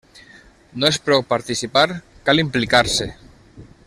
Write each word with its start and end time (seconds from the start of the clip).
No 0.83 0.89
és 0.93 0.97
prou 1.09 1.21
participar, 1.33 1.85
cal 2.31 2.43
implicar-se. 2.45 3.09